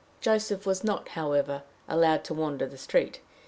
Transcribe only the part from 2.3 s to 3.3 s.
wander the street.